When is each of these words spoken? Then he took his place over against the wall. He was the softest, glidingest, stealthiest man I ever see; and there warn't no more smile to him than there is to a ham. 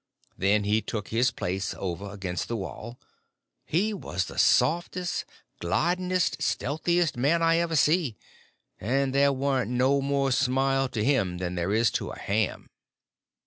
Then 0.35 0.63
he 0.63 0.81
took 0.81 1.09
his 1.09 1.29
place 1.29 1.75
over 1.77 2.11
against 2.11 2.47
the 2.47 2.57
wall. 2.57 2.97
He 3.67 3.93
was 3.93 4.25
the 4.25 4.39
softest, 4.39 5.25
glidingest, 5.59 6.41
stealthiest 6.41 7.15
man 7.17 7.43
I 7.43 7.57
ever 7.57 7.75
see; 7.75 8.17
and 8.79 9.13
there 9.13 9.31
warn't 9.31 9.69
no 9.69 10.01
more 10.01 10.31
smile 10.31 10.89
to 10.89 11.03
him 11.05 11.37
than 11.37 11.53
there 11.53 11.71
is 11.71 11.91
to 11.91 12.09
a 12.09 12.17
ham. 12.17 12.71